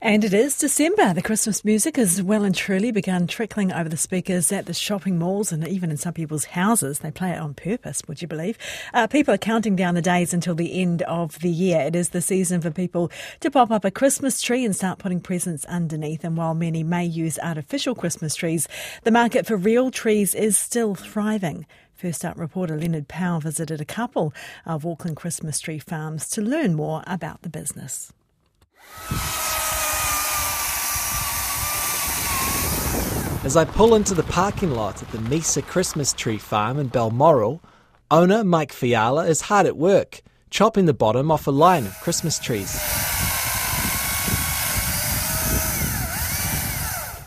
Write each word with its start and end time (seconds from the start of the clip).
And 0.00 0.22
it 0.22 0.32
is 0.32 0.56
December. 0.56 1.12
The 1.12 1.22
Christmas 1.22 1.64
music 1.64 1.96
has 1.96 2.22
well 2.22 2.44
and 2.44 2.54
truly 2.54 2.92
begun 2.92 3.26
trickling 3.26 3.72
over 3.72 3.88
the 3.88 3.96
speakers 3.96 4.52
at 4.52 4.66
the 4.66 4.72
shopping 4.72 5.18
malls 5.18 5.50
and 5.50 5.66
even 5.66 5.90
in 5.90 5.96
some 5.96 6.14
people's 6.14 6.44
houses. 6.44 7.00
They 7.00 7.10
play 7.10 7.32
it 7.32 7.40
on 7.40 7.54
purpose, 7.54 8.02
would 8.06 8.22
you 8.22 8.28
believe? 8.28 8.56
Uh, 8.94 9.08
people 9.08 9.34
are 9.34 9.38
counting 9.38 9.74
down 9.74 9.96
the 9.96 10.00
days 10.00 10.32
until 10.32 10.54
the 10.54 10.80
end 10.80 11.02
of 11.02 11.40
the 11.40 11.50
year. 11.50 11.80
It 11.80 11.96
is 11.96 12.10
the 12.10 12.20
season 12.20 12.60
for 12.60 12.70
people 12.70 13.10
to 13.40 13.50
pop 13.50 13.72
up 13.72 13.84
a 13.84 13.90
Christmas 13.90 14.40
tree 14.40 14.64
and 14.64 14.74
start 14.74 15.00
putting 15.00 15.20
presents 15.20 15.64
underneath. 15.64 16.22
And 16.22 16.36
while 16.36 16.54
many 16.54 16.84
may 16.84 17.04
use 17.04 17.36
artificial 17.42 17.96
Christmas 17.96 18.36
trees, 18.36 18.68
the 19.02 19.10
market 19.10 19.46
for 19.46 19.56
real 19.56 19.90
trees 19.90 20.32
is 20.32 20.56
still 20.56 20.94
thriving. 20.94 21.66
First 21.96 22.24
Up 22.24 22.38
reporter 22.38 22.78
Leonard 22.78 23.08
Powell 23.08 23.40
visited 23.40 23.80
a 23.80 23.84
couple 23.84 24.32
of 24.64 24.86
Auckland 24.86 25.16
Christmas 25.16 25.58
tree 25.58 25.80
farms 25.80 26.30
to 26.30 26.40
learn 26.40 26.74
more 26.74 27.02
about 27.04 27.42
the 27.42 27.48
business. 27.48 28.12
As 33.48 33.56
I 33.56 33.64
pull 33.64 33.94
into 33.94 34.12
the 34.12 34.24
parking 34.24 34.72
lot 34.72 35.02
at 35.02 35.10
the 35.10 35.22
Mesa 35.22 35.62
Christmas 35.62 36.12
Tree 36.12 36.36
Farm 36.36 36.78
in 36.78 36.88
Balmoral, 36.88 37.62
owner 38.10 38.44
Mike 38.44 38.74
Fiala 38.74 39.24
is 39.24 39.40
hard 39.40 39.64
at 39.64 39.78
work, 39.78 40.20
chopping 40.50 40.84
the 40.84 40.92
bottom 40.92 41.30
off 41.30 41.46
a 41.46 41.50
line 41.50 41.86
of 41.86 41.98
Christmas 42.00 42.38
trees. 42.38 42.74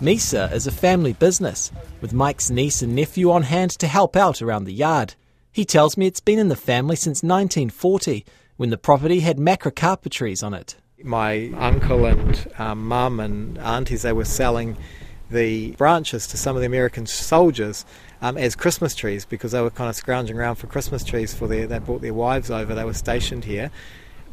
Mesa 0.00 0.50
is 0.52 0.66
a 0.66 0.72
family 0.72 1.12
business, 1.12 1.70
with 2.00 2.12
Mike's 2.12 2.50
niece 2.50 2.82
and 2.82 2.96
nephew 2.96 3.30
on 3.30 3.44
hand 3.44 3.70
to 3.78 3.86
help 3.86 4.16
out 4.16 4.42
around 4.42 4.64
the 4.64 4.72
yard. 4.72 5.14
He 5.52 5.64
tells 5.64 5.96
me 5.96 6.08
it's 6.08 6.18
been 6.18 6.40
in 6.40 6.48
the 6.48 6.56
family 6.56 6.96
since 6.96 7.22
1940, 7.22 8.24
when 8.56 8.70
the 8.70 8.76
property 8.76 9.20
had 9.20 9.36
macrocarpa 9.36 10.10
trees 10.10 10.42
on 10.42 10.52
it. 10.52 10.74
My 11.00 11.52
uncle 11.56 12.06
and 12.06 12.52
um, 12.58 12.88
mum 12.88 13.20
and 13.20 13.56
aunties, 13.58 14.02
they 14.02 14.12
were 14.12 14.24
selling 14.24 14.76
the 15.30 15.72
branches 15.72 16.26
to 16.28 16.36
some 16.36 16.56
of 16.56 16.60
the 16.60 16.66
American 16.66 17.06
soldiers 17.06 17.84
um, 18.20 18.36
as 18.36 18.56
Christmas 18.56 18.94
trees 18.94 19.24
because 19.24 19.52
they 19.52 19.60
were 19.60 19.70
kind 19.70 19.90
of 19.90 19.96
scrounging 19.96 20.38
around 20.38 20.56
for 20.56 20.66
Christmas 20.66 21.04
trees 21.04 21.34
for 21.34 21.46
their. 21.46 21.66
They 21.66 21.78
brought 21.78 22.00
their 22.00 22.14
wives 22.14 22.50
over. 22.50 22.74
They 22.74 22.84
were 22.84 22.94
stationed 22.94 23.44
here. 23.44 23.70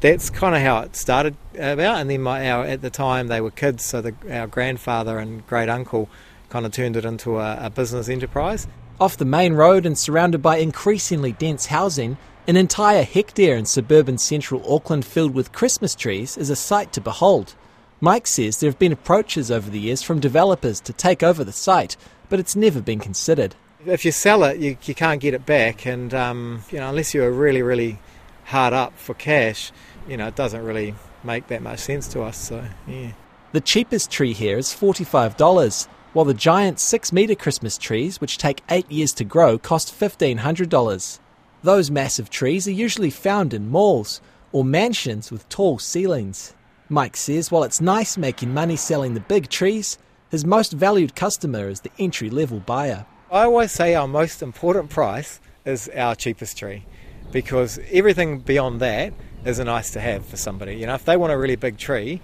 That's 0.00 0.30
kind 0.30 0.54
of 0.54 0.62
how 0.62 0.80
it 0.80 0.96
started 0.96 1.36
about. 1.54 2.00
And 2.00 2.10
then 2.10 2.22
my, 2.22 2.50
our, 2.50 2.64
at 2.64 2.82
the 2.82 2.90
time 2.90 3.28
they 3.28 3.40
were 3.40 3.50
kids, 3.50 3.84
so 3.84 4.00
the, 4.00 4.14
our 4.30 4.46
grandfather 4.46 5.18
and 5.18 5.46
great 5.46 5.68
uncle 5.68 6.08
kind 6.48 6.66
of 6.66 6.72
turned 6.72 6.96
it 6.96 7.04
into 7.04 7.38
a, 7.38 7.66
a 7.66 7.70
business 7.70 8.08
enterprise. 8.08 8.66
Off 9.00 9.16
the 9.16 9.24
main 9.24 9.54
road 9.54 9.86
and 9.86 9.96
surrounded 9.96 10.42
by 10.42 10.56
increasingly 10.56 11.32
dense 11.32 11.66
housing, 11.66 12.18
an 12.46 12.56
entire 12.56 13.04
hectare 13.04 13.56
in 13.56 13.64
suburban 13.64 14.18
central 14.18 14.62
Auckland 14.72 15.04
filled 15.04 15.32
with 15.32 15.52
Christmas 15.52 15.94
trees 15.94 16.36
is 16.36 16.50
a 16.50 16.56
sight 16.56 16.92
to 16.92 17.00
behold. 17.00 17.54
Mike 18.04 18.26
says 18.26 18.58
there 18.58 18.68
have 18.68 18.80
been 18.80 18.90
approaches 18.90 19.48
over 19.48 19.70
the 19.70 19.78
years 19.78 20.02
from 20.02 20.18
developers 20.18 20.80
to 20.80 20.92
take 20.92 21.22
over 21.22 21.44
the 21.44 21.52
site, 21.52 21.96
but 22.28 22.40
it's 22.40 22.56
never 22.56 22.80
been 22.80 22.98
considered. 22.98 23.54
If 23.86 24.04
you 24.04 24.10
sell 24.10 24.42
it, 24.42 24.58
you, 24.58 24.76
you 24.82 24.92
can't 24.92 25.20
get 25.20 25.34
it 25.34 25.46
back, 25.46 25.86
and 25.86 26.12
um, 26.12 26.64
you 26.72 26.80
know 26.80 26.88
unless 26.88 27.14
you're 27.14 27.30
really, 27.30 27.62
really 27.62 28.00
hard 28.46 28.72
up 28.72 28.98
for 28.98 29.14
cash, 29.14 29.70
you 30.08 30.16
know 30.16 30.26
it 30.26 30.34
doesn't 30.34 30.64
really 30.64 30.96
make 31.22 31.46
that 31.46 31.62
much 31.62 31.78
sense 31.78 32.08
to 32.08 32.22
us. 32.22 32.36
So 32.36 32.64
yeah. 32.88 33.12
The 33.52 33.60
cheapest 33.60 34.10
tree 34.10 34.32
here 34.32 34.58
is 34.58 34.74
forty-five 34.74 35.36
dollars, 35.36 35.86
while 36.12 36.24
the 36.24 36.34
giant 36.34 36.80
six-metre 36.80 37.36
Christmas 37.36 37.78
trees, 37.78 38.20
which 38.20 38.36
take 38.36 38.64
eight 38.68 38.90
years 38.90 39.12
to 39.12 39.24
grow, 39.24 39.58
cost 39.58 39.94
fifteen 39.94 40.38
hundred 40.38 40.70
dollars. 40.70 41.20
Those 41.62 41.88
massive 41.88 42.30
trees 42.30 42.66
are 42.66 42.72
usually 42.72 43.10
found 43.10 43.54
in 43.54 43.70
malls 43.70 44.20
or 44.50 44.64
mansions 44.64 45.30
with 45.30 45.48
tall 45.48 45.78
ceilings. 45.78 46.54
Mike 46.92 47.16
says 47.16 47.50
while 47.50 47.62
it's 47.62 47.80
nice 47.80 48.18
making 48.18 48.52
money 48.52 48.76
selling 48.76 49.14
the 49.14 49.20
big 49.20 49.48
trees, 49.48 49.96
his 50.30 50.44
most 50.44 50.72
valued 50.74 51.16
customer 51.16 51.70
is 51.70 51.80
the 51.80 51.90
entry 51.98 52.28
level 52.28 52.60
buyer. 52.60 53.06
I 53.30 53.44
always 53.44 53.72
say 53.72 53.94
our 53.94 54.06
most 54.06 54.42
important 54.42 54.90
price 54.90 55.40
is 55.64 55.88
our 55.96 56.14
cheapest 56.14 56.58
tree 56.58 56.84
because 57.32 57.80
everything 57.90 58.40
beyond 58.40 58.80
that 58.80 59.14
is 59.46 59.58
a 59.58 59.64
nice 59.64 59.90
to 59.92 60.00
have 60.00 60.26
for 60.26 60.36
somebody. 60.36 60.76
You 60.76 60.86
know, 60.86 60.94
if 60.94 61.06
they 61.06 61.16
want 61.16 61.32
a 61.32 61.38
really 61.38 61.56
big 61.56 61.78
tree, 61.78 62.20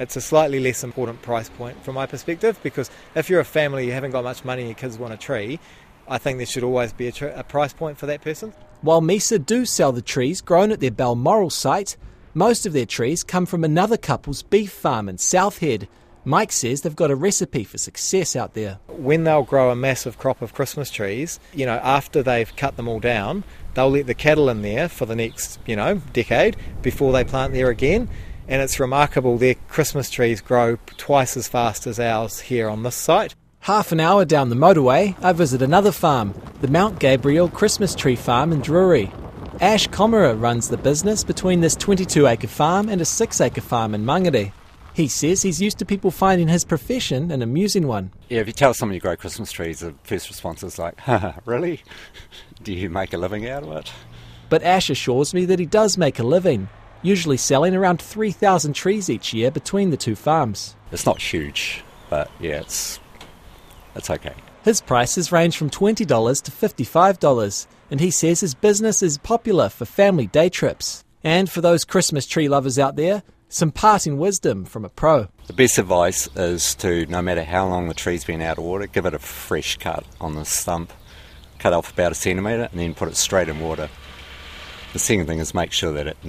it's 0.00 0.16
a 0.16 0.20
slightly 0.20 0.58
less 0.58 0.82
important 0.82 1.22
price 1.22 1.48
point 1.48 1.80
from 1.84 1.94
my 1.94 2.06
perspective 2.06 2.58
because 2.64 2.90
if 3.14 3.30
you're 3.30 3.38
a 3.38 3.44
family, 3.44 3.86
you 3.86 3.92
haven't 3.92 4.10
got 4.10 4.24
much 4.24 4.44
money, 4.44 4.64
your 4.64 4.74
kids 4.74 4.98
want 4.98 5.14
a 5.14 5.16
tree, 5.16 5.60
I 6.08 6.18
think 6.18 6.38
there 6.38 6.46
should 6.46 6.64
always 6.64 6.92
be 6.92 7.06
a, 7.06 7.12
tr- 7.12 7.26
a 7.26 7.44
price 7.44 7.72
point 7.72 7.98
for 7.98 8.06
that 8.06 8.22
person. 8.22 8.52
While 8.80 9.00
Mesa 9.00 9.38
do 9.38 9.64
sell 9.64 9.92
the 9.92 10.02
trees 10.02 10.40
grown 10.40 10.72
at 10.72 10.80
their 10.80 10.90
Balmoral 10.90 11.50
site, 11.50 11.96
most 12.34 12.66
of 12.66 12.72
their 12.72 12.86
trees 12.86 13.24
come 13.24 13.46
from 13.46 13.64
another 13.64 13.96
couple's 13.96 14.42
beef 14.42 14.72
farm 14.72 15.08
in 15.08 15.18
South 15.18 15.58
Head. 15.58 15.88
Mike 16.24 16.52
says 16.52 16.82
they've 16.82 16.94
got 16.94 17.10
a 17.10 17.16
recipe 17.16 17.64
for 17.64 17.78
success 17.78 18.36
out 18.36 18.54
there. 18.54 18.78
When 18.88 19.24
they'll 19.24 19.42
grow 19.42 19.70
a 19.70 19.76
massive 19.76 20.18
crop 20.18 20.42
of 20.42 20.52
Christmas 20.52 20.90
trees, 20.90 21.40
you 21.54 21.64
know, 21.64 21.76
after 21.82 22.22
they've 22.22 22.54
cut 22.56 22.76
them 22.76 22.88
all 22.88 23.00
down, 23.00 23.44
they'll 23.74 23.90
let 23.90 24.06
the 24.06 24.14
cattle 24.14 24.48
in 24.50 24.62
there 24.62 24.88
for 24.88 25.06
the 25.06 25.16
next, 25.16 25.58
you 25.66 25.76
know, 25.76 26.02
decade 26.12 26.56
before 26.82 27.12
they 27.12 27.24
plant 27.24 27.54
there 27.54 27.70
again. 27.70 28.08
And 28.46 28.62
it's 28.62 28.80
remarkable, 28.80 29.38
their 29.38 29.54
Christmas 29.68 30.10
trees 30.10 30.40
grow 30.40 30.76
twice 30.96 31.36
as 31.36 31.48
fast 31.48 31.86
as 31.86 32.00
ours 32.00 32.40
here 32.40 32.68
on 32.68 32.82
this 32.82 32.94
site. 32.94 33.34
Half 33.60 33.92
an 33.92 34.00
hour 34.00 34.24
down 34.24 34.48
the 34.48 34.56
motorway, 34.56 35.16
I 35.22 35.32
visit 35.32 35.60
another 35.60 35.92
farm, 35.92 36.34
the 36.60 36.68
Mount 36.68 36.98
Gabriel 36.98 37.48
Christmas 37.48 37.94
Tree 37.94 38.16
Farm 38.16 38.52
in 38.52 38.60
Drury. 38.60 39.12
Ash 39.60 39.88
Komara 39.88 40.40
runs 40.40 40.68
the 40.68 40.76
business 40.76 41.24
between 41.24 41.62
this 41.62 41.74
22 41.74 42.28
acre 42.28 42.46
farm 42.46 42.88
and 42.88 43.00
a 43.00 43.04
6 43.04 43.40
acre 43.40 43.60
farm 43.60 43.92
in 43.92 44.04
Mangere. 44.04 44.52
He 44.94 45.08
says 45.08 45.42
he's 45.42 45.60
used 45.60 45.78
to 45.78 45.84
people 45.84 46.12
finding 46.12 46.46
his 46.46 46.64
profession 46.64 47.32
an 47.32 47.42
amusing 47.42 47.88
one. 47.88 48.12
Yeah, 48.28 48.38
if 48.38 48.46
you 48.46 48.52
tell 48.52 48.72
someone 48.72 48.94
you 48.94 49.00
grow 49.00 49.16
Christmas 49.16 49.50
trees, 49.50 49.80
the 49.80 49.94
first 50.04 50.28
response 50.28 50.62
is 50.62 50.78
like, 50.78 50.96
really? 51.44 51.82
Do 52.62 52.72
you 52.72 52.88
make 52.88 53.12
a 53.12 53.18
living 53.18 53.48
out 53.48 53.64
of 53.64 53.72
it? 53.72 53.92
But 54.48 54.62
Ash 54.62 54.90
assures 54.90 55.34
me 55.34 55.44
that 55.46 55.58
he 55.58 55.66
does 55.66 55.98
make 55.98 56.20
a 56.20 56.24
living, 56.24 56.68
usually 57.02 57.36
selling 57.36 57.74
around 57.74 58.00
3,000 58.00 58.74
trees 58.74 59.10
each 59.10 59.34
year 59.34 59.50
between 59.50 59.90
the 59.90 59.96
two 59.96 60.14
farms. 60.14 60.76
It's 60.92 61.04
not 61.04 61.20
huge, 61.20 61.82
but 62.10 62.30
yeah, 62.38 62.60
it's, 62.60 63.00
it's 63.96 64.08
okay. 64.08 64.34
His 64.68 64.82
prices 64.82 65.32
range 65.32 65.56
from 65.56 65.70
$20 65.70 65.96
to 65.96 66.50
$55, 66.50 67.66
and 67.90 68.00
he 68.00 68.10
says 68.10 68.40
his 68.40 68.54
business 68.54 69.02
is 69.02 69.16
popular 69.16 69.70
for 69.70 69.86
family 69.86 70.26
day 70.26 70.50
trips. 70.50 71.04
And 71.24 71.48
for 71.48 71.62
those 71.62 71.86
Christmas 71.86 72.26
tree 72.26 72.50
lovers 72.50 72.78
out 72.78 72.94
there, 72.94 73.22
some 73.48 73.72
parting 73.72 74.18
wisdom 74.18 74.66
from 74.66 74.84
a 74.84 74.90
pro. 74.90 75.28
The 75.46 75.54
best 75.54 75.78
advice 75.78 76.28
is 76.36 76.74
to, 76.74 77.06
no 77.06 77.22
matter 77.22 77.44
how 77.44 77.66
long 77.66 77.88
the 77.88 77.94
tree's 77.94 78.26
been 78.26 78.42
out 78.42 78.58
of 78.58 78.64
water, 78.64 78.86
give 78.86 79.06
it 79.06 79.14
a 79.14 79.18
fresh 79.18 79.78
cut 79.78 80.04
on 80.20 80.34
the 80.34 80.44
stump. 80.44 80.92
Cut 81.58 81.72
off 81.72 81.90
about 81.90 82.12
a 82.12 82.14
centimetre 82.14 82.68
and 82.70 82.78
then 82.78 82.92
put 82.92 83.08
it 83.08 83.16
straight 83.16 83.48
in 83.48 83.60
water. 83.60 83.88
The 84.92 84.98
second 84.98 85.28
thing 85.28 85.38
is 85.38 85.54
make 85.54 85.72
sure 85.72 85.92
that 85.92 86.08
it 86.08 86.22